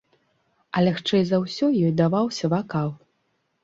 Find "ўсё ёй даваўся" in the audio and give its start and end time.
1.45-2.55